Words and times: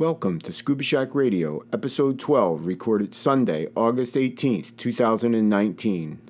Welcome 0.00 0.38
to 0.40 0.52
Scuba 0.54 0.82
Shack 0.82 1.14
Radio, 1.14 1.62
episode 1.74 2.18
12, 2.18 2.64
recorded 2.64 3.14
Sunday, 3.14 3.68
August 3.76 4.14
18th, 4.14 4.74
2019. 4.78 6.29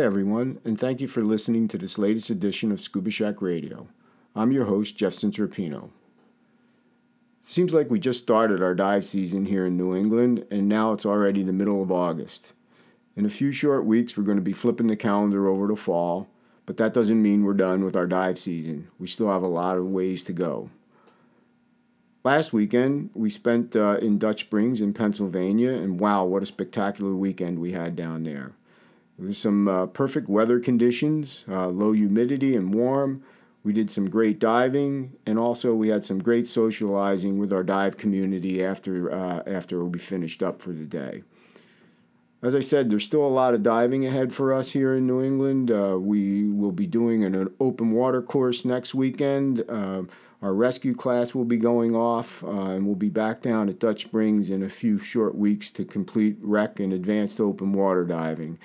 Hi, 0.00 0.06
everyone, 0.06 0.60
and 0.64 0.80
thank 0.80 1.02
you 1.02 1.08
for 1.08 1.22
listening 1.22 1.68
to 1.68 1.76
this 1.76 1.98
latest 1.98 2.30
edition 2.30 2.72
of 2.72 2.80
Scuba 2.80 3.10
Shack 3.10 3.42
Radio. 3.42 3.86
I'm 4.34 4.50
your 4.50 4.64
host, 4.64 4.96
Jeff 4.96 5.12
Centropino. 5.12 5.90
Seems 7.42 7.74
like 7.74 7.90
we 7.90 8.00
just 8.00 8.22
started 8.22 8.62
our 8.62 8.74
dive 8.74 9.04
season 9.04 9.44
here 9.44 9.66
in 9.66 9.76
New 9.76 9.94
England, 9.94 10.46
and 10.50 10.66
now 10.70 10.94
it's 10.94 11.04
already 11.04 11.42
the 11.42 11.52
middle 11.52 11.82
of 11.82 11.92
August. 11.92 12.54
In 13.14 13.26
a 13.26 13.28
few 13.28 13.52
short 13.52 13.84
weeks, 13.84 14.16
we're 14.16 14.24
going 14.24 14.38
to 14.38 14.42
be 14.42 14.54
flipping 14.54 14.86
the 14.86 14.96
calendar 14.96 15.46
over 15.46 15.68
to 15.68 15.76
fall, 15.76 16.28
but 16.64 16.78
that 16.78 16.94
doesn't 16.94 17.20
mean 17.20 17.44
we're 17.44 17.52
done 17.52 17.84
with 17.84 17.94
our 17.94 18.06
dive 18.06 18.38
season. 18.38 18.88
We 18.98 19.06
still 19.06 19.30
have 19.30 19.42
a 19.42 19.48
lot 19.48 19.76
of 19.76 19.84
ways 19.84 20.24
to 20.24 20.32
go. 20.32 20.70
Last 22.24 22.54
weekend, 22.54 23.10
we 23.12 23.28
spent 23.28 23.76
uh, 23.76 23.98
in 24.00 24.18
Dutch 24.18 24.40
Springs 24.40 24.80
in 24.80 24.94
Pennsylvania, 24.94 25.72
and 25.72 26.00
wow, 26.00 26.24
what 26.24 26.42
a 26.42 26.46
spectacular 26.46 27.14
weekend 27.14 27.58
we 27.58 27.72
had 27.72 27.96
down 27.96 28.22
there. 28.22 28.54
Some 29.32 29.68
uh, 29.68 29.86
perfect 29.86 30.28
weather 30.28 30.60
conditions, 30.60 31.44
uh, 31.48 31.68
low 31.68 31.92
humidity 31.92 32.56
and 32.56 32.72
warm. 32.72 33.22
We 33.62 33.74
did 33.74 33.90
some 33.90 34.08
great 34.08 34.38
diving, 34.38 35.16
and 35.26 35.38
also 35.38 35.74
we 35.74 35.88
had 35.88 36.02
some 36.02 36.18
great 36.18 36.46
socializing 36.46 37.38
with 37.38 37.52
our 37.52 37.62
dive 37.62 37.98
community 37.98 38.64
after 38.64 39.12
uh, 39.12 39.42
after 39.46 39.84
we 39.84 39.98
finished 39.98 40.42
up 40.42 40.62
for 40.62 40.72
the 40.72 40.86
day. 40.86 41.22
As 42.42 42.54
I 42.54 42.60
said, 42.60 42.88
there's 42.88 43.04
still 43.04 43.24
a 43.24 43.28
lot 43.28 43.52
of 43.52 43.62
diving 43.62 44.06
ahead 44.06 44.32
for 44.32 44.54
us 44.54 44.72
here 44.72 44.94
in 44.94 45.06
New 45.06 45.22
England. 45.22 45.70
Uh, 45.70 45.98
we 46.00 46.48
will 46.48 46.72
be 46.72 46.86
doing 46.86 47.22
an, 47.22 47.34
an, 47.34 47.54
open 47.60 47.90
water 47.90 48.22
course 48.22 48.64
next 48.64 48.94
weekend. 48.94 49.62
Uh, 49.68 50.04
our 50.40 50.54
rescue 50.54 50.94
class 50.94 51.34
will 51.34 51.44
be 51.44 51.58
going 51.58 51.94
off, 51.94 52.42
uh, 52.42 52.48
and 52.48 52.86
we'll 52.86 52.94
be 52.94 53.10
back 53.10 53.42
down 53.42 53.68
at 53.68 53.78
Dutch 53.78 54.02
Springs 54.02 54.48
in 54.48 54.62
a 54.62 54.70
few 54.70 54.98
short 54.98 55.34
weeks 55.34 55.70
to 55.72 55.84
complete 55.84 56.38
wreck 56.40 56.80
and 56.80 56.94
advanced 56.94 57.40
open 57.40 57.74
water 57.74 58.06
diving. 58.06 58.58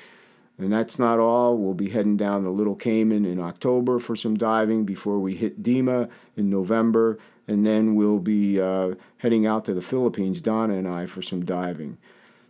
And 0.57 0.71
that's 0.71 0.97
not 0.97 1.19
all. 1.19 1.57
We'll 1.57 1.73
be 1.73 1.89
heading 1.89 2.15
down 2.15 2.43
to 2.43 2.49
Little 2.49 2.75
Cayman 2.75 3.25
in 3.25 3.39
October 3.39 3.99
for 3.99 4.15
some 4.15 4.37
diving 4.37 4.85
before 4.85 5.19
we 5.19 5.35
hit 5.35 5.61
DEMA 5.61 6.09
in 6.37 6.49
November. 6.49 7.17
And 7.47 7.65
then 7.65 7.95
we'll 7.95 8.19
be 8.19 8.59
uh, 8.59 8.95
heading 9.17 9.45
out 9.45 9.65
to 9.65 9.73
the 9.73 9.81
Philippines, 9.81 10.41
Donna 10.41 10.75
and 10.75 10.87
I, 10.87 11.05
for 11.05 11.21
some 11.21 11.43
diving. 11.43 11.97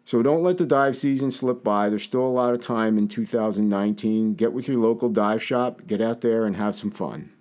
So 0.05 0.21
don't 0.21 0.43
let 0.43 0.59
the 0.59 0.67
dive 0.67 0.95
season 0.95 1.31
slip 1.31 1.63
by. 1.63 1.89
There's 1.89 2.03
still 2.03 2.25
a 2.25 2.27
lot 2.27 2.53
of 2.53 2.61
time 2.61 2.99
in 2.99 3.07
2019. 3.07 4.35
Get 4.35 4.53
with 4.53 4.67
your 4.67 4.77
local 4.77 5.09
dive 5.09 5.41
shop, 5.41 5.81
get 5.87 5.99
out 5.99 6.21
there, 6.21 6.45
and 6.45 6.55
have 6.57 6.75
some 6.75 6.91
fun. 6.91 7.31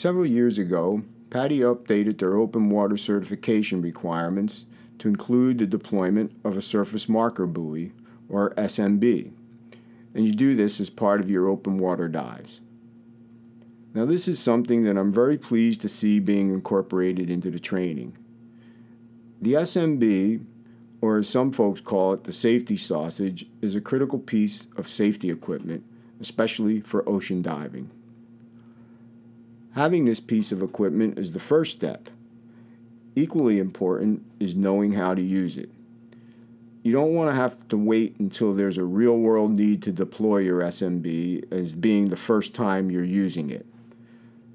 Several 0.00 0.24
years 0.24 0.56
ago, 0.56 1.02
PADI 1.28 1.58
updated 1.58 2.16
their 2.16 2.38
open 2.38 2.70
water 2.70 2.96
certification 2.96 3.82
requirements 3.82 4.64
to 4.98 5.08
include 5.08 5.58
the 5.58 5.66
deployment 5.66 6.32
of 6.42 6.56
a 6.56 6.62
surface 6.62 7.06
marker 7.06 7.46
buoy, 7.46 7.92
or 8.26 8.54
SMB, 8.54 9.30
and 10.14 10.26
you 10.26 10.32
do 10.32 10.54
this 10.54 10.80
as 10.80 10.88
part 10.88 11.20
of 11.20 11.28
your 11.28 11.48
open 11.48 11.76
water 11.76 12.08
dives. 12.08 12.62
Now, 13.92 14.06
this 14.06 14.26
is 14.26 14.38
something 14.38 14.84
that 14.84 14.96
I'm 14.96 15.12
very 15.12 15.36
pleased 15.36 15.82
to 15.82 15.88
see 15.90 16.18
being 16.18 16.48
incorporated 16.48 17.28
into 17.28 17.50
the 17.50 17.60
training. 17.60 18.16
The 19.42 19.52
SMB, 19.52 20.42
or 21.02 21.18
as 21.18 21.28
some 21.28 21.52
folks 21.52 21.82
call 21.82 22.14
it, 22.14 22.24
the 22.24 22.32
safety 22.32 22.78
sausage, 22.78 23.44
is 23.60 23.74
a 23.74 23.82
critical 23.82 24.18
piece 24.18 24.66
of 24.78 24.88
safety 24.88 25.30
equipment, 25.30 25.84
especially 26.20 26.80
for 26.80 27.06
ocean 27.06 27.42
diving. 27.42 27.90
Having 29.74 30.04
this 30.04 30.20
piece 30.20 30.50
of 30.50 30.62
equipment 30.62 31.18
is 31.18 31.32
the 31.32 31.38
first 31.38 31.72
step. 31.72 32.10
Equally 33.14 33.58
important 33.58 34.22
is 34.40 34.56
knowing 34.56 34.92
how 34.92 35.14
to 35.14 35.22
use 35.22 35.56
it. 35.56 35.70
You 36.82 36.92
don't 36.92 37.14
want 37.14 37.30
to 37.30 37.34
have 37.34 37.68
to 37.68 37.76
wait 37.76 38.18
until 38.18 38.52
there's 38.52 38.78
a 38.78 38.84
real 38.84 39.18
world 39.18 39.52
need 39.52 39.82
to 39.82 39.92
deploy 39.92 40.38
your 40.38 40.62
SMB 40.62 41.52
as 41.52 41.74
being 41.74 42.08
the 42.08 42.16
first 42.16 42.54
time 42.54 42.90
you're 42.90 43.04
using 43.04 43.50
it. 43.50 43.66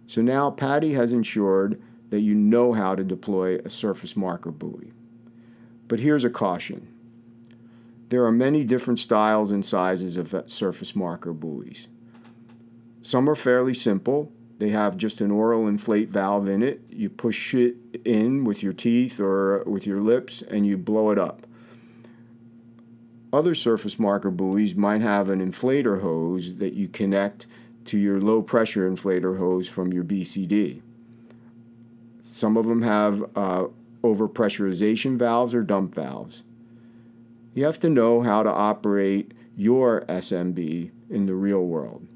So 0.08 0.22
now 0.22 0.52
PADI 0.52 0.94
has 0.94 1.14
ensured 1.14 1.82
that 2.10 2.22
you 2.22 2.36
know 2.36 2.74
how 2.74 2.96
to 2.96 3.04
deploy 3.04 3.58
a 3.60 3.70
surface 3.70 4.16
marker 4.18 4.52
buoy. 4.52 4.92
But 5.88 6.00
here's 6.00 6.24
a 6.24 6.30
caution. 6.30 6.88
There 8.10 8.26
are 8.26 8.32
many 8.32 8.64
different 8.64 9.00
styles 9.00 9.52
and 9.52 9.66
sizes 9.66 10.18
of 10.18 10.44
surface 10.48 10.96
marker 10.96 11.34
buoys. 11.34 11.88
Some 13.02 13.30
are 13.30 13.36
fairly 13.36 13.74
simple 13.74 14.32
they 14.58 14.70
have 14.70 14.98
just 14.98 15.22
an 15.22 15.32
oral 15.32 15.68
inflate 15.68 16.10
valve 16.10 16.48
in 16.48 16.64
it. 16.64 16.82
You 16.90 17.10
push 17.10 17.54
it 17.54 17.76
in 18.06 18.46
with 18.46 18.64
your 18.64 18.74
teeth 18.74 19.20
or 19.20 19.64
with 19.66 19.86
your 19.86 20.00
lips 20.00 20.42
and 20.42 20.66
you 20.66 20.78
blow 20.78 21.12
it 21.12 21.20
up. 21.20 21.46
Other 23.34 23.54
surface 23.54 24.00
marker 24.00 24.32
buoys 24.32 24.76
might 24.76 25.02
have 25.02 25.30
an 25.30 25.46
inflator 25.46 26.02
hose 26.02 26.56
that 26.56 26.74
you 26.74 26.88
connect 26.88 27.48
to 27.86 27.98
your 27.98 28.22
low 28.22 28.42
pressure 28.42 28.90
inflator 28.90 29.38
hose 29.38 29.68
from 29.68 29.92
your 29.92 30.06
BCD. 30.06 30.82
Some 32.22 32.56
of 32.56 32.66
them 32.66 32.82
have 32.82 33.24
uh, 33.36 33.66
overpressurization 34.04 35.18
valves 35.18 35.54
or 35.54 35.64
dump 35.64 35.94
valves. 35.94 36.44
You 37.54 37.66
have 37.66 37.80
to 37.82 37.90
know 37.90 38.22
how 38.22 38.44
to 38.44 38.50
operate 38.50 39.34
your 39.56 40.02
SMB 40.02 40.92
in 41.10 41.26
the 41.26 41.36
real 41.36 41.64
world. 41.66 42.08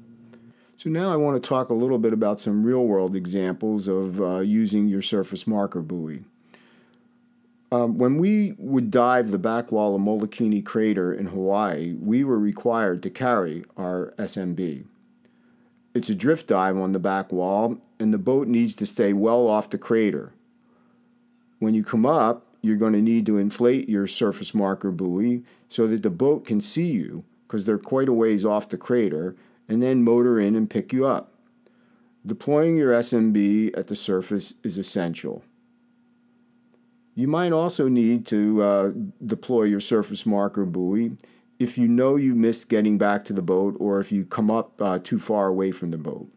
So 0.80 0.88
now 0.88 1.12
I 1.12 1.16
want 1.16 1.36
to 1.36 1.46
talk 1.46 1.68
a 1.68 1.74
little 1.74 1.98
bit 1.98 2.14
about 2.14 2.40
some 2.40 2.64
real 2.64 2.86
world 2.86 3.14
examples 3.14 3.86
of 3.86 4.18
uh, 4.18 4.40
using 4.40 4.88
your 4.88 5.02
surface 5.02 5.46
marker 5.46 5.82
buoy. 5.82 6.24
Um, 7.70 7.98
when 7.98 8.16
we 8.16 8.54
would 8.56 8.90
dive 8.90 9.30
the 9.30 9.38
back 9.38 9.70
wall 9.70 9.94
of 9.94 10.00
Molokini 10.00 10.64
Crater 10.64 11.12
in 11.12 11.26
Hawaii, 11.26 11.92
we 12.00 12.24
were 12.24 12.38
required 12.38 13.02
to 13.02 13.10
carry 13.10 13.62
our 13.76 14.14
SMB. 14.16 14.86
It's 15.92 16.08
a 16.08 16.14
drift 16.14 16.46
dive 16.46 16.78
on 16.78 16.92
the 16.92 16.98
back 16.98 17.30
wall, 17.30 17.76
and 17.98 18.14
the 18.14 18.16
boat 18.16 18.48
needs 18.48 18.74
to 18.76 18.86
stay 18.86 19.12
well 19.12 19.48
off 19.48 19.68
the 19.68 19.76
crater. 19.76 20.32
When 21.58 21.74
you 21.74 21.84
come 21.84 22.06
up, 22.06 22.46
you're 22.62 22.76
going 22.76 22.94
to 22.94 23.02
need 23.02 23.26
to 23.26 23.36
inflate 23.36 23.90
your 23.90 24.06
surface 24.06 24.54
marker 24.54 24.90
buoy 24.90 25.42
so 25.68 25.86
that 25.88 26.02
the 26.02 26.08
boat 26.08 26.46
can 26.46 26.62
see 26.62 26.90
you 26.90 27.24
because 27.46 27.66
they're 27.66 27.76
quite 27.76 28.08
a 28.08 28.14
ways 28.14 28.46
off 28.46 28.70
the 28.70 28.78
crater 28.78 29.36
and 29.70 29.82
then 29.82 30.02
motor 30.02 30.38
in 30.38 30.56
and 30.56 30.68
pick 30.68 30.92
you 30.92 31.06
up. 31.06 31.32
Deploying 32.26 32.76
your 32.76 32.92
SMB 32.92 33.78
at 33.78 33.86
the 33.86 33.96
surface 33.96 34.52
is 34.62 34.76
essential. 34.76 35.42
You 37.14 37.28
might 37.28 37.52
also 37.52 37.88
need 37.88 38.26
to 38.26 38.62
uh, 38.62 38.92
deploy 39.24 39.64
your 39.64 39.80
surface 39.80 40.26
marker 40.26 40.64
buoy 40.64 41.12
if 41.58 41.76
you 41.76 41.86
know 41.86 42.16
you 42.16 42.34
missed 42.34 42.68
getting 42.68 42.98
back 42.98 43.24
to 43.24 43.32
the 43.32 43.42
boat 43.42 43.76
or 43.78 44.00
if 44.00 44.10
you 44.10 44.24
come 44.24 44.50
up 44.50 44.80
uh, 44.80 44.98
too 44.98 45.18
far 45.18 45.48
away 45.48 45.70
from 45.70 45.90
the 45.90 45.98
boat. 45.98 46.28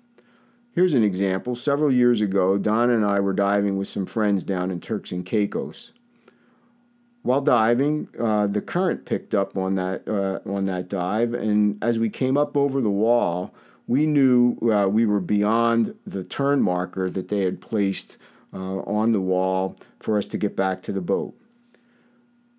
Here's 0.74 0.94
an 0.94 1.04
example. 1.04 1.56
Several 1.56 1.92
years 1.92 2.20
ago, 2.22 2.58
Don 2.58 2.90
and 2.90 3.06
I 3.06 3.20
were 3.20 3.34
diving 3.34 3.78
with 3.78 3.88
some 3.88 4.06
friends 4.06 4.44
down 4.44 4.72
in 4.72 4.80
Turks 4.80 5.12
and 5.12 5.26
Caicos. 5.26 5.94
While 7.24 7.42
diving, 7.42 8.10
uh, 8.20 8.48
the 8.48 8.62
current 8.62 9.06
picked 9.06 9.34
up 9.34 9.58
on 9.58 9.76
that 9.76 10.08
uh, 10.08 10.48
on 10.50 10.66
that 10.66 10.90
dive, 10.90 11.34
and 11.34 11.82
as 11.82 11.98
we 11.98 12.10
came 12.10 12.38
up 12.38 12.56
over 12.58 12.82
the 12.82 12.90
wall, 12.90 13.54
we 13.88 14.06
knew 14.06 14.58
uh, 14.70 14.88
we 14.88 15.06
were 15.06 15.22
beyond 15.22 15.96
the 16.06 16.26
turn 16.26 16.62
marker 16.62 17.10
that 17.10 17.30
they 17.30 17.42
had 17.42 17.62
placed 17.62 18.18
uh, 18.54 18.80
on 18.80 19.14
the 19.14 19.22
wall 19.22 19.78
for 20.00 20.18
us 20.18 20.26
to 20.28 20.38
get 20.38 20.56
back 20.58 20.82
to 20.84 20.92
the 20.92 21.02
boat. 21.02 21.34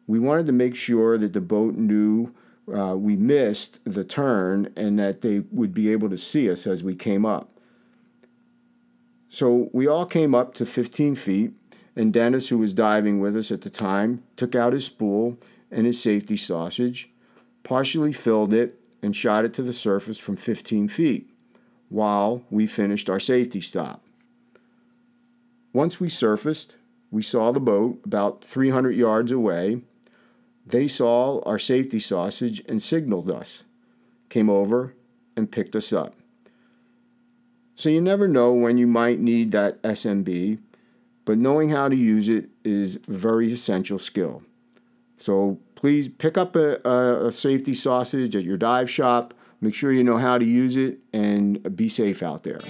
We 0.07 0.19
wanted 0.19 0.47
to 0.47 0.53
make 0.53 0.77
sure 0.77 1.19
that 1.19 1.35
the 1.35 1.41
boat 1.43 1.77
knew 1.77 2.35
uh, 2.75 2.97
we 2.97 3.17
missed 3.17 3.81
the 3.85 4.05
turn 4.05 4.73
and 4.77 4.99
that 4.99 5.21
they 5.21 5.41
would 5.51 5.75
be 5.75 5.91
able 5.93 6.09
to 6.11 6.19
see 6.19 6.51
us 6.51 6.67
as 6.67 6.83
we 6.83 6.95
came 6.95 7.27
up. 7.27 7.51
So 9.29 9.69
we 9.73 9.87
all 9.87 10.07
came 10.07 10.35
up 10.35 10.55
to 10.55 10.67
15 10.67 11.17
feet, 11.17 11.53
and 11.97 12.13
Dennis, 12.13 12.49
who 12.49 12.59
was 12.59 12.73
diving 12.73 13.21
with 13.21 13.37
us 13.37 13.51
at 13.51 13.63
the 13.63 13.71
time, 13.71 14.23
took 14.37 14.55
out 14.55 14.73
his 14.73 14.85
spool 14.85 15.39
and 15.71 15.87
his 15.87 16.01
safety 16.01 16.37
sausage, 16.37 17.11
partially 17.63 18.13
filled 18.13 18.53
it, 18.53 18.81
and 19.03 19.15
shot 19.15 19.45
it 19.45 19.53
to 19.55 19.63
the 19.63 19.73
surface 19.73 20.19
from 20.19 20.37
15 20.37 20.89
feet 20.89 21.29
while 21.89 22.43
we 22.51 22.67
finished 22.67 23.11
our 23.11 23.21
safety 23.21 23.61
stop. 23.61 24.03
Once 25.73 26.01
we 26.01 26.09
surfaced, 26.09 26.77
we 27.11 27.23
saw 27.23 27.53
the 27.53 27.61
boat 27.61 28.01
about 28.05 28.45
300 28.45 28.93
yards 28.93 29.31
away 29.31 29.83
they 30.67 30.89
saw 30.89 31.43
our 31.43 31.59
safety 31.59 31.99
sausage 31.99 32.63
and 32.69 32.83
signaled 32.83 33.31
us, 33.31 33.65
came 34.29 34.49
over, 34.49 34.95
and 35.37 35.51
picked 35.51 35.77
us 35.77 35.93
up. 35.93 36.15
So 37.77 37.91
you 37.91 38.01
never 38.01 38.29
know 38.29 38.53
when 38.53 38.79
you 38.79 38.87
might 38.87 39.19
need 39.21 39.51
that 39.51 39.83
SMB, 39.83 40.59
but 41.25 41.39
knowing 41.39 41.71
how 41.71 41.89
to 41.89 41.97
use 41.97 42.29
it 42.29 42.51
is 42.65 42.99
very 43.09 43.53
essential 43.53 43.99
skill. 43.99 44.43
So 45.17 45.59
please 45.75 46.09
pick 46.09 46.37
up 46.37 46.57
a, 46.57 46.81
a, 47.27 47.33
safety 47.33 47.75
sausage 47.75 48.35
at 48.37 48.45
your 48.45 48.57
dive 48.57 48.91
shop. 48.91 49.35
Make 49.61 49.75
sure 49.75 49.93
you 49.93 50.05
know 50.05 50.19
how 50.19 50.39
to 50.39 50.45
use 50.45 50.77
it 50.77 50.99
and 51.13 51.77
be 51.77 51.89
safe 51.89 52.23
out 52.23 52.43
there. 52.43 52.61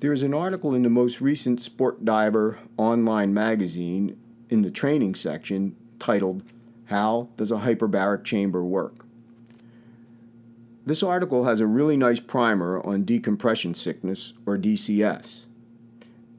There 0.00 0.14
is 0.14 0.22
an 0.22 0.32
article 0.32 0.74
in 0.74 0.82
the 0.82 0.88
most 0.88 1.20
recent 1.20 1.60
Sport 1.60 2.06
Diver 2.06 2.58
online 2.78 3.34
magazine 3.34 4.16
in 4.48 4.62
the 4.62 4.70
training 4.70 5.14
section 5.14 5.76
titled, 5.98 6.42
How 6.86 7.28
Does 7.36 7.50
a 7.50 7.56
Hyperbaric 7.56 8.24
Chamber 8.24 8.64
Work? 8.64 9.04
This 10.86 11.02
article 11.02 11.44
has 11.44 11.60
a 11.60 11.66
really 11.66 11.98
nice 11.98 12.18
primer 12.18 12.80
on 12.80 13.04
decompression 13.04 13.74
sickness, 13.74 14.32
or 14.46 14.56
DCS. 14.56 15.48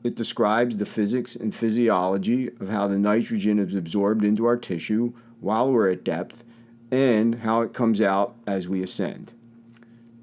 It 0.03 0.15
describes 0.15 0.77
the 0.77 0.87
physics 0.87 1.35
and 1.35 1.53
physiology 1.53 2.47
of 2.59 2.69
how 2.69 2.87
the 2.87 2.97
nitrogen 2.97 3.59
is 3.59 3.75
absorbed 3.75 4.25
into 4.25 4.47
our 4.47 4.57
tissue 4.57 5.13
while 5.39 5.71
we're 5.71 5.91
at 5.91 6.03
depth 6.03 6.43
and 6.89 7.35
how 7.35 7.61
it 7.61 7.73
comes 7.73 8.01
out 8.01 8.33
as 8.47 8.67
we 8.67 8.81
ascend. 8.81 9.33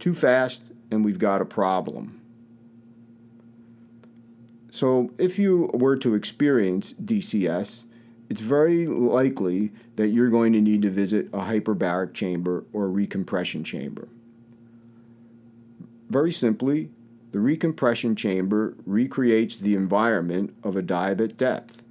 Too 0.01 0.13
fast, 0.13 0.73
and 0.91 1.05
we've 1.05 1.21
got 1.21 1.41
a 1.41 1.45
problem. 1.45 2.18
So, 4.79 5.11
if 5.19 5.41
you 5.41 5.73
were 5.75 5.97
to 5.97 6.15
experience 6.15 6.93
DCS, 6.93 7.83
it's 8.31 8.41
very 8.41 8.87
likely 8.87 9.73
that 9.97 10.11
you're 10.11 10.29
going 10.29 10.53
to 10.53 10.61
need 10.61 10.83
to 10.83 10.89
visit 10.89 11.27
a 11.33 11.41
hyperbaric 11.41 12.15
chamber 12.15 12.65
or 12.73 12.87
recompression 12.87 13.65
chamber. 13.65 14.07
Very 16.09 16.31
simply, 16.31 16.91
the 17.33 17.41
recompression 17.41 18.17
chamber 18.17 18.77
recreates 18.87 19.57
the 19.57 19.75
environment 19.75 20.55
of 20.63 20.77
a 20.77 20.83
dive 20.83 21.21
at 21.21 21.37
depth. 21.37 21.83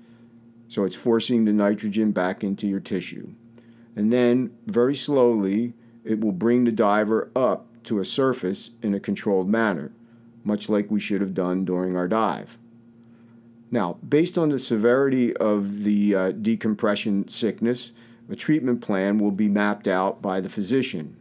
So 0.69 0.85
it's 0.85 0.95
forcing 0.95 1.43
the 1.43 1.51
nitrogen 1.51 2.13
back 2.13 2.41
into 2.41 2.67
your 2.67 2.79
tissue. 2.79 3.33
And 3.97 4.13
then, 4.13 4.55
very 4.65 4.95
slowly, 4.95 5.73
it 6.05 6.21
will 6.21 6.31
bring 6.31 6.63
the 6.63 6.71
diver 6.71 7.31
up 7.35 7.65
to 7.83 7.99
a 7.99 8.05
surface 8.05 8.71
in 8.81 8.93
a 8.93 9.01
controlled 9.01 9.49
manner, 9.49 9.91
much 10.45 10.69
like 10.69 10.89
we 10.89 11.01
should 11.01 11.19
have 11.19 11.33
done 11.33 11.65
during 11.65 11.97
our 11.97 12.07
dive. 12.07 12.57
Now, 13.69 13.97
based 14.07 14.37
on 14.37 14.49
the 14.49 14.59
severity 14.59 15.35
of 15.35 15.83
the 15.83 16.15
uh, 16.15 16.31
decompression 16.31 17.27
sickness, 17.27 17.91
a 18.29 18.35
treatment 18.35 18.81
plan 18.81 19.19
will 19.19 19.31
be 19.31 19.49
mapped 19.49 19.87
out 19.87 20.21
by 20.21 20.39
the 20.39 20.49
physician. 20.49 21.15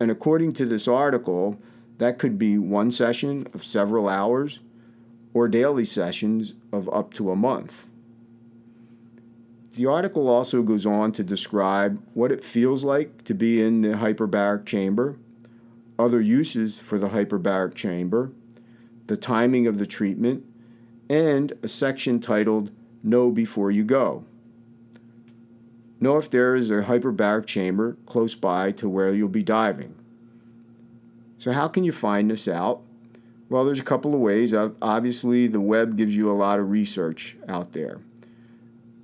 And 0.00 0.10
according 0.10 0.52
to 0.54 0.66
this 0.66 0.88
article, 0.88 1.58
that 1.98 2.18
could 2.18 2.38
be 2.38 2.58
one 2.58 2.90
session 2.90 3.46
of 3.54 3.64
several 3.64 4.08
hours 4.08 4.60
or 5.32 5.48
daily 5.48 5.84
sessions 5.84 6.54
of 6.72 6.88
up 6.92 7.14
to 7.14 7.30
a 7.30 7.36
month. 7.36 7.86
The 9.76 9.86
article 9.86 10.28
also 10.28 10.62
goes 10.62 10.86
on 10.86 11.12
to 11.12 11.24
describe 11.24 12.00
what 12.14 12.30
it 12.30 12.44
feels 12.44 12.84
like 12.84 13.24
to 13.24 13.34
be 13.34 13.60
in 13.60 13.80
the 13.80 13.94
hyperbaric 13.94 14.66
chamber, 14.66 15.16
other 15.98 16.20
uses 16.20 16.78
for 16.78 16.98
the 16.98 17.08
hyperbaric 17.08 17.74
chamber, 17.74 18.30
the 19.06 19.16
timing 19.16 19.66
of 19.66 19.78
the 19.78 19.86
treatment, 19.86 20.44
and 21.08 21.52
a 21.62 21.68
section 21.68 22.20
titled 22.20 22.72
Know 23.02 23.30
Before 23.30 23.70
You 23.70 23.84
Go. 23.84 24.24
Know 26.00 26.16
if 26.16 26.30
there 26.30 26.54
is 26.54 26.70
a 26.70 26.82
hyperbaric 26.82 27.46
chamber 27.46 27.96
close 28.06 28.34
by 28.34 28.72
to 28.72 28.88
where 28.88 29.14
you'll 29.14 29.28
be 29.28 29.42
diving. 29.42 29.94
So, 31.38 31.52
how 31.52 31.68
can 31.68 31.84
you 31.84 31.92
find 31.92 32.30
this 32.30 32.48
out? 32.48 32.82
Well, 33.48 33.64
there's 33.64 33.80
a 33.80 33.84
couple 33.84 34.14
of 34.14 34.20
ways. 34.20 34.52
Obviously, 34.52 35.46
the 35.46 35.60
web 35.60 35.96
gives 35.96 36.16
you 36.16 36.30
a 36.30 36.34
lot 36.34 36.58
of 36.58 36.70
research 36.70 37.36
out 37.48 37.72
there. 37.72 38.00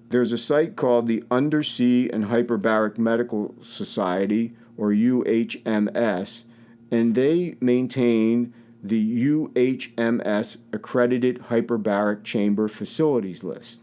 There's 0.09 0.33
a 0.33 0.39
site 0.39 0.75
called 0.75 1.07
the 1.07 1.23
Undersea 1.31 2.11
and 2.11 2.25
Hyperbaric 2.25 2.99
Medical 2.99 3.55
Society, 3.63 4.55
or 4.77 4.91
UHMS, 4.91 6.45
and 6.91 7.15
they 7.15 7.57
maintain 7.61 8.53
the 8.83 9.27
UHMS 9.27 10.57
accredited 10.73 11.39
hyperbaric 11.49 12.25
chamber 12.25 12.69
facilities 12.69 13.45
list. 13.45 13.83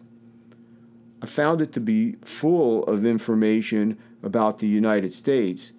I 1.22 1.26
found 1.26 1.62
it 1.62 1.72
to 1.74 1.80
be 1.80 2.16
full 2.24 2.84
of 2.86 3.06
information 3.06 3.98
about 4.24 4.60
the 4.60 4.68
United 4.68 5.14
States, 5.14 5.72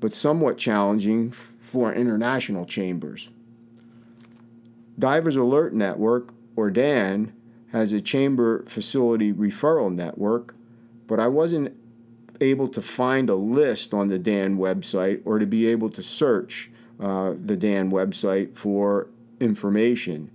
but 0.00 0.12
somewhat 0.12 0.58
challenging 0.58 1.30
for 1.30 1.92
international 1.92 2.64
chambers. 2.64 3.30
Divers 4.98 5.36
Alert 5.36 5.74
Network, 5.74 6.32
or 6.56 6.70
DAN, 6.70 7.32
has 7.72 7.92
a 7.92 8.00
chamber 8.00 8.64
facility 8.66 9.32
referral 9.32 9.92
network, 9.92 10.54
but 11.06 11.18
I 11.18 11.26
wasn't 11.26 11.76
able 12.40 12.68
to 12.68 12.80
find 12.80 13.28
a 13.28 13.34
list 13.34 13.92
on 13.92 14.08
the 14.08 14.18
DAN 14.18 14.58
website 14.58 15.22
or 15.24 15.38
to 15.38 15.46
be 15.46 15.66
able 15.66 15.90
to 15.90 16.02
search 16.02 16.70
uh, 17.00 17.34
the 17.42 17.56
DAN 17.56 17.90
website 17.90 18.56
for 18.56 19.08
information. 19.40 20.30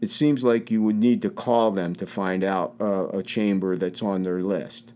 It 0.00 0.10
seems 0.10 0.42
like 0.42 0.70
you 0.70 0.82
would 0.82 0.96
need 0.96 1.22
to 1.22 1.30
call 1.30 1.70
them 1.70 1.94
to 1.94 2.06
find 2.06 2.42
out 2.42 2.74
uh, 2.80 3.08
a 3.08 3.22
chamber 3.22 3.76
that's 3.76 4.02
on 4.02 4.22
their 4.22 4.42
list. 4.42 4.92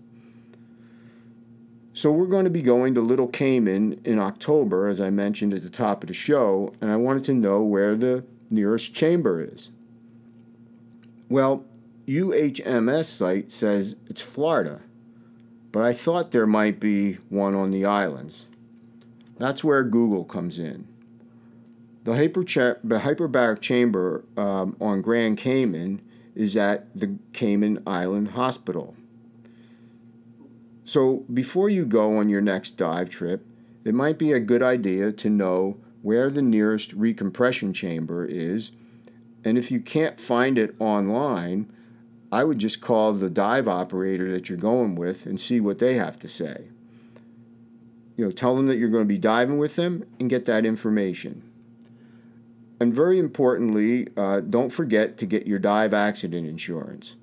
So 1.92 2.12
we're 2.12 2.26
going 2.26 2.44
to 2.44 2.50
be 2.50 2.60
going 2.60 2.94
to 2.94 3.00
Little 3.00 3.28
Cayman 3.28 4.00
in 4.04 4.18
October, 4.18 4.88
as 4.88 5.00
I 5.00 5.08
mentioned 5.08 5.54
at 5.54 5.62
the 5.62 5.70
top 5.70 6.02
of 6.02 6.08
the 6.08 6.14
show, 6.14 6.74
and 6.80 6.90
I 6.90 6.96
wanted 6.96 7.24
to 7.24 7.32
know 7.32 7.62
where 7.62 7.96
the 7.96 8.24
nearest 8.50 8.94
chamber 8.94 9.40
is. 9.40 9.70
Well, 11.30 11.64
UHMS 12.06 13.06
site 13.06 13.50
says 13.50 13.96
it's 14.08 14.20
Florida, 14.20 14.80
but 15.72 15.82
I 15.82 15.92
thought 15.92 16.32
there 16.32 16.46
might 16.46 16.78
be 16.78 17.14
one 17.30 17.54
on 17.54 17.70
the 17.70 17.84
islands. 17.84 18.46
That's 19.38 19.64
where 19.64 19.82
Google 19.82 20.24
comes 20.24 20.58
in. 20.58 20.86
The, 22.06 22.12
hyperbaric 22.12 23.60
chamber 23.60 24.24
um, 24.36 24.76
on 24.80 25.02
Grand 25.02 25.38
Cayman 25.38 26.00
is 26.36 26.56
at 26.56 26.86
the 26.96 27.18
Cayman 27.32 27.82
Island 27.84 28.28
Hospital. 28.28 28.94
So, 30.84 31.24
before 31.34 31.68
you 31.68 31.84
go 31.84 32.18
on 32.18 32.28
your 32.28 32.40
next 32.40 32.76
dive 32.76 33.10
trip, 33.10 33.44
it 33.84 33.92
might 33.92 34.18
be 34.20 34.32
a 34.32 34.38
good 34.38 34.62
idea 34.62 35.10
to 35.10 35.28
know 35.28 35.78
where 36.02 36.30
the 36.30 36.42
nearest 36.42 36.96
recompression 36.96 37.74
chamber 37.74 38.24
is. 38.24 38.70
And 39.44 39.58
if 39.58 39.72
you 39.72 39.80
can't 39.80 40.20
find 40.20 40.58
it 40.58 40.76
online, 40.78 41.72
I 42.30 42.44
would 42.44 42.60
just 42.60 42.80
call 42.80 43.14
the 43.14 43.28
dive 43.28 43.66
operator 43.66 44.30
that 44.30 44.48
you're 44.48 44.58
going 44.58 44.94
with 44.94 45.26
and 45.26 45.40
see 45.40 45.58
what 45.58 45.78
they 45.80 45.94
have 45.94 46.20
to 46.20 46.28
say. 46.28 46.66
You 48.16 48.26
know, 48.26 48.30
tell 48.30 48.54
them 48.54 48.68
that 48.68 48.76
you're 48.76 48.90
going 48.90 49.02
to 49.02 49.08
be 49.08 49.18
diving 49.18 49.58
with 49.58 49.74
them 49.74 50.04
and 50.20 50.30
get 50.30 50.44
that 50.44 50.64
information. 50.64 51.45
And 52.78 52.94
very 52.94 53.18
importantly, 53.18 54.08
uh, 54.16 54.40
don't 54.40 54.70
forget 54.70 55.16
to 55.18 55.26
get 55.26 55.46
your 55.46 55.58
dive 55.58 55.94
accident 55.94 56.46
insurance. 56.46 57.16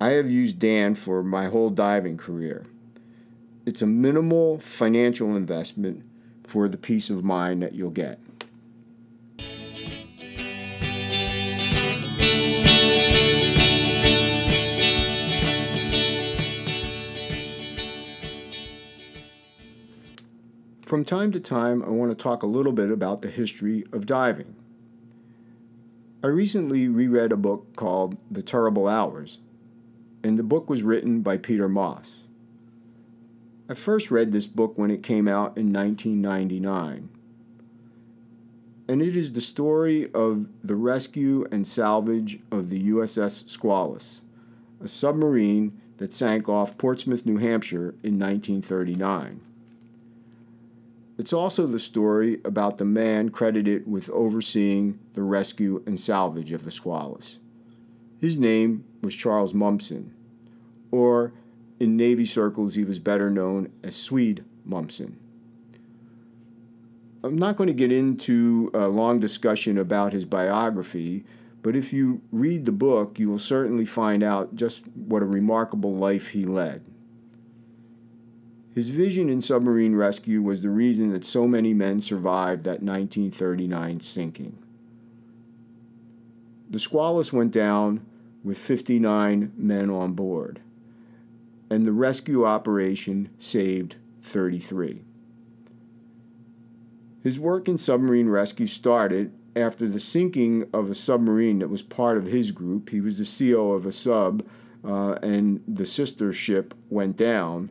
I 0.00 0.10
have 0.10 0.30
used 0.30 0.58
DAN 0.58 0.94
for 0.94 1.22
my 1.22 1.46
whole 1.46 1.70
diving 1.70 2.16
career. 2.16 2.66
It's 3.64 3.82
a 3.82 3.86
minimal 3.86 4.60
financial 4.60 5.34
investment 5.34 6.04
for 6.46 6.68
the 6.68 6.76
peace 6.76 7.10
of 7.10 7.24
mind 7.24 7.62
that 7.62 7.74
you'll 7.74 7.90
get. 7.90 8.20
From 20.82 21.04
time 21.04 21.32
to 21.32 21.40
time, 21.40 21.82
I 21.82 21.88
want 21.88 22.12
to 22.12 22.16
talk 22.16 22.44
a 22.44 22.46
little 22.46 22.70
bit 22.70 22.92
about 22.92 23.20
the 23.20 23.28
history 23.28 23.84
of 23.92 24.06
diving. 24.06 24.54
I 26.26 26.30
recently 26.30 26.88
reread 26.88 27.30
a 27.30 27.36
book 27.36 27.76
called 27.76 28.16
The 28.28 28.42
Terrible 28.42 28.88
Hours, 28.88 29.38
and 30.24 30.36
the 30.36 30.42
book 30.42 30.68
was 30.68 30.82
written 30.82 31.20
by 31.20 31.36
Peter 31.36 31.68
Maas. 31.68 32.24
I 33.68 33.74
first 33.74 34.10
read 34.10 34.32
this 34.32 34.48
book 34.48 34.72
when 34.74 34.90
it 34.90 35.04
came 35.04 35.28
out 35.28 35.56
in 35.56 35.72
1999, 35.72 37.10
and 38.88 39.02
it 39.02 39.16
is 39.16 39.30
the 39.30 39.40
story 39.40 40.10
of 40.12 40.48
the 40.64 40.74
rescue 40.74 41.46
and 41.52 41.64
salvage 41.64 42.40
of 42.50 42.70
the 42.70 42.88
USS 42.90 43.44
Squalus, 43.48 44.22
a 44.82 44.88
submarine 44.88 45.80
that 45.98 46.12
sank 46.12 46.48
off 46.48 46.76
Portsmouth, 46.76 47.24
New 47.24 47.36
Hampshire 47.36 47.94
in 48.02 48.18
1939. 48.18 49.42
It's 51.18 51.32
also 51.32 51.66
the 51.66 51.78
story 51.78 52.40
about 52.44 52.76
the 52.76 52.84
man 52.84 53.30
credited 53.30 53.90
with 53.90 54.10
overseeing 54.10 54.98
the 55.14 55.22
rescue 55.22 55.82
and 55.86 55.98
salvage 55.98 56.52
of 56.52 56.64
the 56.64 56.70
Squalus. 56.70 57.38
His 58.18 58.38
name 58.38 58.84
was 59.02 59.14
Charles 59.14 59.54
Momsen, 59.54 60.10
or 60.90 61.32
in 61.80 61.96
Navy 61.96 62.24
circles, 62.24 62.74
he 62.74 62.84
was 62.84 62.98
better 62.98 63.30
known 63.30 63.72
as 63.82 63.96
Swede 63.96 64.44
Momsen. 64.68 65.14
I'm 67.22 67.36
not 67.36 67.56
going 67.56 67.68
to 67.68 67.74
get 67.74 67.92
into 67.92 68.70
a 68.72 68.88
long 68.88 69.18
discussion 69.18 69.78
about 69.78 70.12
his 70.12 70.24
biography, 70.24 71.24
but 71.62 71.74
if 71.74 71.92
you 71.92 72.20
read 72.30 72.64
the 72.64 72.72
book, 72.72 73.18
you 73.18 73.28
will 73.28 73.38
certainly 73.38 73.84
find 73.84 74.22
out 74.22 74.54
just 74.54 74.86
what 74.94 75.22
a 75.22 75.26
remarkable 75.26 75.94
life 75.94 76.28
he 76.28 76.44
led. 76.44 76.84
His 78.76 78.90
vision 78.90 79.30
in 79.30 79.40
submarine 79.40 79.96
rescue 79.96 80.42
was 80.42 80.60
the 80.60 80.68
reason 80.68 81.10
that 81.14 81.24
so 81.24 81.46
many 81.46 81.72
men 81.72 82.02
survived 82.02 82.64
that 82.64 82.82
1939 82.82 84.02
sinking. 84.02 84.58
The 86.68 86.78
Squalus 86.78 87.32
went 87.32 87.52
down 87.52 88.04
with 88.44 88.58
59 88.58 89.54
men 89.56 89.88
on 89.88 90.12
board, 90.12 90.60
and 91.70 91.86
the 91.86 91.92
rescue 91.92 92.44
operation 92.44 93.30
saved 93.38 93.96
33. 94.20 95.00
His 97.22 97.40
work 97.40 97.70
in 97.70 97.78
submarine 97.78 98.28
rescue 98.28 98.66
started 98.66 99.32
after 99.56 99.88
the 99.88 99.98
sinking 99.98 100.68
of 100.74 100.90
a 100.90 100.94
submarine 100.94 101.60
that 101.60 101.70
was 101.70 101.80
part 101.80 102.18
of 102.18 102.26
his 102.26 102.50
group. 102.50 102.90
He 102.90 103.00
was 103.00 103.16
the 103.16 103.48
CO 103.54 103.72
of 103.72 103.86
a 103.86 103.92
sub, 103.92 104.46
uh, 104.84 105.12
and 105.22 105.62
the 105.66 105.86
sister 105.86 106.30
ship 106.30 106.74
went 106.90 107.16
down 107.16 107.70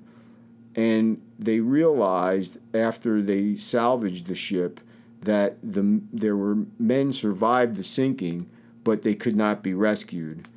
and 0.75 1.21
they 1.39 1.61
realized 1.61 2.57
after 2.73 3.21
they 3.21 3.55
salvaged 3.55 4.27
the 4.27 4.35
ship 4.35 4.81
that 5.21 5.57
the, 5.63 6.01
there 6.11 6.35
were 6.35 6.57
men 6.77 7.13
survived 7.13 7.77
the 7.77 7.83
sinking, 7.83 8.47
but 8.83 9.01
they 9.01 9.15
could 9.15 9.35
not 9.35 9.63
be 9.63 9.73
rescued. 9.73 10.47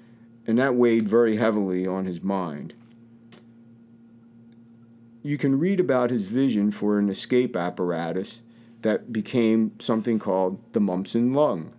And 0.47 0.59
that 0.59 0.75
weighed 0.75 1.09
very 1.09 1.37
heavily 1.37 1.87
on 1.87 2.07
his 2.07 2.23
mind. 2.23 2.75
You 5.23 5.39
can 5.39 5.59
read 5.59 5.79
about 5.79 6.11
his 6.11 6.27
vision 6.27 6.71
for 6.71 6.99
an 6.99 7.09
escape 7.09 7.55
apparatus 7.55 8.43
that 8.83 9.13
became 9.13 9.73
something 9.79 10.19
called 10.19 10.61
the 10.73 10.81
Momsen 10.81 11.35
lung. 11.35 11.73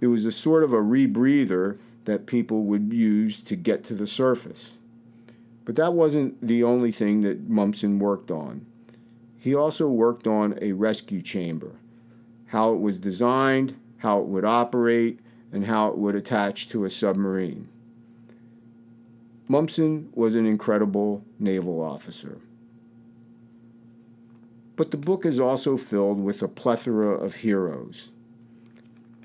It 0.00 0.06
was 0.06 0.24
a 0.24 0.32
sort 0.32 0.64
of 0.64 0.72
a 0.72 0.76
rebreather 0.76 1.78
that 2.04 2.26
people 2.26 2.64
would 2.64 2.92
use 2.92 3.42
to 3.42 3.56
get 3.56 3.84
to 3.84 3.94
the 3.94 4.06
surface. 4.06 4.74
But 5.64 5.76
that 5.76 5.94
wasn't 5.94 6.46
the 6.46 6.64
only 6.64 6.92
thing 6.92 7.22
that 7.22 7.48
Momsen 7.48 7.98
worked 7.98 8.30
on. 8.30 8.66
He 9.38 9.54
also 9.54 9.88
worked 9.88 10.26
on 10.26 10.58
a 10.60 10.72
rescue 10.72 11.22
chamber, 11.22 11.72
how 12.46 12.72
it 12.74 12.80
was 12.80 12.98
designed, 12.98 13.76
how 13.98 14.20
it 14.20 14.26
would 14.26 14.44
operate, 14.44 15.20
and 15.52 15.66
how 15.66 15.88
it 15.88 15.98
would 15.98 16.14
attach 16.14 16.68
to 16.70 16.84
a 16.84 16.90
submarine. 16.90 17.68
Momsen 19.48 20.08
was 20.14 20.34
an 20.34 20.46
incredible 20.46 21.24
naval 21.38 21.80
officer. 21.80 22.38
But 24.76 24.90
the 24.90 24.96
book 24.96 25.26
is 25.26 25.38
also 25.38 25.76
filled 25.76 26.20
with 26.20 26.42
a 26.42 26.48
plethora 26.48 27.14
of 27.14 27.36
heroes. 27.36 28.08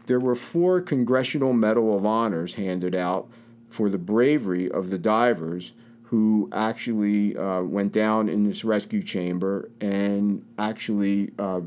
There 0.08 0.20
were 0.20 0.36
four 0.36 0.82
Congressional 0.82 1.54
Medal 1.54 1.96
of 1.96 2.06
Honors 2.06 2.56
handed 2.56 2.96
out 2.96 3.30
for 3.70 3.90
the 3.90 3.98
bravery 3.98 4.70
of 4.70 4.90
the 4.90 4.98
divers 4.98 5.74
who 6.08 6.50
actually 6.54 7.36
uh, 7.36 7.62
went 7.62 7.92
down 7.92 8.30
in 8.30 8.46
this 8.46 8.64
rescue 8.64 9.04
chamber 9.04 9.70
and 9.82 10.46
actually 10.58 11.32
uh, 11.38 11.60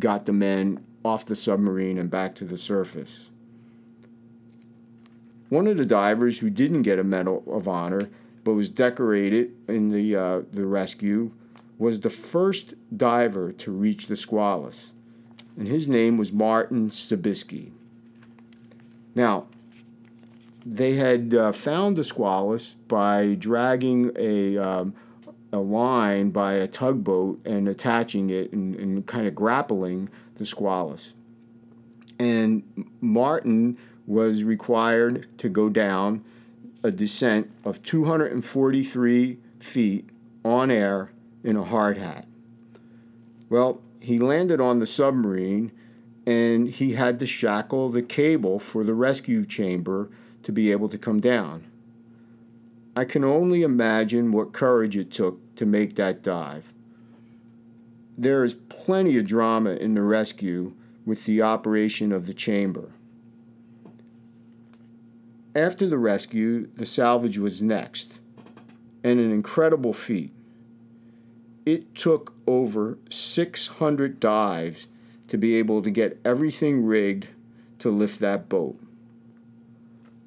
got 0.00 0.26
the 0.26 0.32
men 0.32 0.84
off 1.04 1.24
the 1.24 1.36
submarine 1.36 1.96
and 1.96 2.10
back 2.10 2.34
to 2.34 2.44
the 2.44 2.58
surface. 2.58 3.30
One 5.48 5.68
of 5.68 5.76
the 5.76 5.86
divers 5.86 6.40
who 6.40 6.50
didn't 6.50 6.82
get 6.82 6.98
a 6.98 7.04
Medal 7.04 7.44
of 7.46 7.68
Honor 7.68 8.08
but 8.42 8.54
was 8.54 8.68
decorated 8.68 9.52
in 9.68 9.90
the, 9.90 10.16
uh, 10.16 10.42
the 10.52 10.66
rescue 10.66 11.30
was 11.78 12.00
the 12.00 12.10
first 12.10 12.74
diver 12.96 13.52
to 13.52 13.70
reach 13.70 14.08
the 14.08 14.16
Squalus, 14.16 14.90
and 15.56 15.68
his 15.68 15.88
name 15.88 16.18
was 16.18 16.32
Martin 16.32 16.90
Sibitzky. 16.90 17.70
Now, 19.14 19.46
they 20.64 20.94
had 20.94 21.34
uh, 21.34 21.52
found 21.52 21.96
the 21.96 22.02
Squalus 22.02 22.76
by 22.88 23.34
dragging 23.34 24.10
a, 24.16 24.56
um, 24.56 24.94
a 25.52 25.58
line 25.58 26.30
by 26.30 26.54
a 26.54 26.66
tugboat 26.66 27.40
and 27.44 27.68
attaching 27.68 28.30
it 28.30 28.52
and, 28.52 28.74
and 28.76 29.06
kind 29.06 29.26
of 29.26 29.34
grappling 29.34 30.08
the 30.36 30.44
Squalus. 30.44 31.14
And 32.18 32.62
Martin 33.00 33.76
was 34.06 34.44
required 34.44 35.26
to 35.38 35.48
go 35.48 35.68
down 35.68 36.24
a 36.82 36.90
descent 36.90 37.50
of 37.64 37.82
243 37.82 39.38
feet 39.58 40.08
on 40.44 40.70
air 40.70 41.10
in 41.42 41.56
a 41.56 41.64
hard 41.64 41.96
hat. 41.96 42.26
Well, 43.48 43.80
he 44.00 44.18
landed 44.18 44.60
on 44.60 44.78
the 44.78 44.86
submarine 44.86 45.72
and 46.26 46.68
he 46.68 46.92
had 46.92 47.18
to 47.18 47.26
shackle 47.26 47.90
the 47.90 48.02
cable 48.02 48.58
for 48.58 48.84
the 48.84 48.94
rescue 48.94 49.44
chamber 49.44 50.08
to 50.44 50.52
be 50.52 50.70
able 50.70 50.88
to 50.88 50.98
come 50.98 51.20
down. 51.20 51.66
I 52.96 53.04
can 53.04 53.24
only 53.24 53.62
imagine 53.62 54.30
what 54.30 54.52
courage 54.52 54.96
it 54.96 55.10
took 55.10 55.56
to 55.56 55.66
make 55.66 55.96
that 55.96 56.22
dive. 56.22 56.72
There 58.16 58.44
is 58.44 58.54
plenty 58.54 59.18
of 59.18 59.26
drama 59.26 59.70
in 59.70 59.94
the 59.94 60.02
rescue 60.02 60.74
with 61.04 61.24
the 61.24 61.42
operation 61.42 62.12
of 62.12 62.26
the 62.26 62.34
chamber. 62.34 62.92
After 65.56 65.86
the 65.86 65.98
rescue, 65.98 66.68
the 66.76 66.86
salvage 66.86 67.38
was 67.38 67.62
next, 67.62 68.20
and 69.02 69.18
an 69.18 69.30
incredible 69.30 69.92
feat. 69.92 70.32
It 71.66 71.94
took 71.94 72.34
over 72.46 72.98
600 73.10 74.20
dives 74.20 74.86
to 75.28 75.38
be 75.38 75.56
able 75.56 75.82
to 75.82 75.90
get 75.90 76.20
everything 76.24 76.84
rigged 76.84 77.28
to 77.80 77.90
lift 77.90 78.20
that 78.20 78.48
boat. 78.48 78.78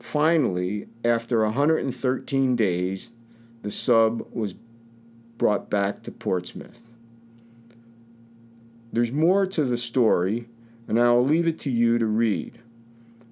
Finally, 0.08 0.88
after 1.04 1.44
113 1.44 2.56
days, 2.56 3.12
the 3.62 3.70
sub 3.70 4.26
was 4.32 4.54
brought 5.38 5.70
back 5.70 6.02
to 6.02 6.10
Portsmouth. 6.10 6.82
There's 8.94 9.12
more 9.12 9.46
to 9.48 9.66
the 9.66 9.76
story, 9.76 10.48
and 10.88 10.98
I 10.98 11.12
will 11.12 11.26
leave 11.26 11.46
it 11.46 11.60
to 11.60 11.70
you 11.70 11.98
to 11.98 12.06
read. 12.06 12.60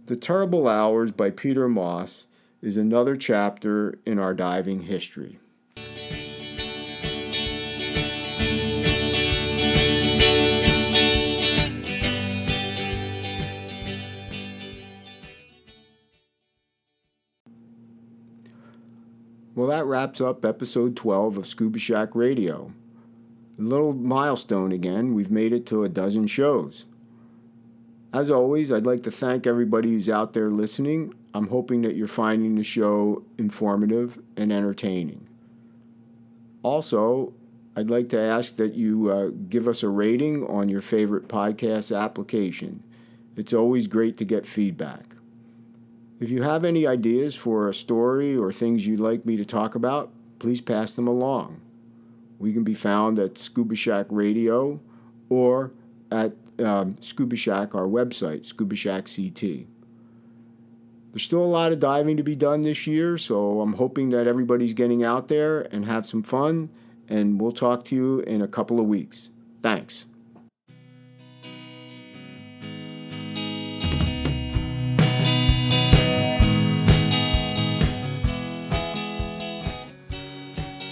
The 0.08 0.17
Terrible 0.17 0.67
Hours 0.67 1.12
by 1.12 1.29
Peter 1.29 1.70
Maas 1.70 2.25
is 2.62 2.75
another 2.75 3.15
chapter 3.15 3.98
in 4.05 4.20
our 4.20 4.34
diving 4.34 4.82
history. 4.82 5.39
Well, 19.56 19.68
that 19.68 19.86
wraps 19.86 20.20
up 20.20 20.44
episode 20.44 20.98
12 20.98 21.38
of 21.38 21.48
Scuba 21.48 21.80
Shack 21.80 22.14
Radio. 22.14 22.74
A 23.58 23.62
little 23.62 23.94
milestone 23.94 24.74
again, 24.74 25.14
we've 25.14 25.32
made 25.32 25.54
it 25.54 25.66
to 25.68 25.86
a 25.86 25.90
dozen 25.90 26.28
shows. 26.28 26.86
As 28.12 28.30
always, 28.30 28.70
I'd 28.70 28.86
like 28.86 29.04
to 29.04 29.12
thank 29.12 29.48
everybody 29.48 29.92
who's 29.92 30.10
out 30.10 30.34
there 30.34 30.50
listening. 30.50 31.14
I'm 31.34 31.48
hoping 31.48 31.84
that 31.84 31.96
you're 31.96 32.06
finding 32.08 32.56
the 32.56 32.64
show 32.64 33.24
informative 33.38 34.20
and 34.36 34.52
entertaining. 34.52 35.26
Also, 36.62 37.34
I'd 37.78 37.90
like 37.90 38.10
to 38.10 38.20
ask 38.20 38.58
that 38.58 38.74
you 38.74 39.10
uh, 39.10 39.30
give 39.48 39.70
us 39.70 39.84
a 39.84 39.90
rating 39.90 40.46
on 40.48 40.68
your 40.68 40.82
favorite 40.82 41.30
podcast 41.30 41.98
application. 41.98 42.84
It's 43.38 43.54
always 43.54 43.88
great 43.88 44.18
to 44.18 44.26
get 44.26 44.46
feedback. 44.46 45.15
If 46.20 46.30
you 46.30 46.44
have 46.44 46.64
any 46.64 46.88
ideas 46.88 47.36
for 47.36 47.68
a 47.68 47.74
story 47.74 48.36
or 48.36 48.52
things 48.52 48.88
you'd 48.88 49.00
like 49.00 49.26
me 49.26 49.36
to 49.36 49.46
talk 49.46 49.76
about, 49.76 50.12
please 50.40 50.62
pass 50.62 50.96
them 50.96 51.08
along. 51.08 51.60
We 52.40 52.54
can 52.54 52.64
be 52.64 52.74
found 52.74 53.20
at 53.20 53.38
Scuba 53.38 53.76
Shack 53.76 54.06
Radio 54.10 54.80
or 55.30 55.72
at 56.12 56.34
um, 56.60 56.96
Scuba 57.02 57.36
Shack, 57.36 57.76
our 57.76 57.88
website, 57.88 58.46
Scuba 58.46 58.76
Shack 58.76 59.10
CT. 59.14 59.68
There's 61.12 61.24
still 61.24 61.44
a 61.44 61.46
lot 61.46 61.72
of 61.72 61.80
diving 61.80 62.18
to 62.18 62.24
be 62.24 62.36
done 62.36 62.62
this 62.62 62.88
year, 62.88 63.18
so 63.18 63.62
I'm 63.62 63.74
hoping 63.74 64.10
that 64.10 64.28
everybody's 64.28 64.74
getting 64.74 65.04
out 65.04 65.28
there 65.28 65.62
and 65.74 65.86
have 65.86 66.06
some 66.06 66.24
fun. 66.24 66.70
And 67.08 67.40
we'll 67.40 67.52
talk 67.52 67.84
to 67.86 67.96
you 67.96 68.20
in 68.22 68.42
a 68.42 68.48
couple 68.48 68.80
of 68.80 68.86
weeks. 68.86 69.30
Thanks. 69.62 70.08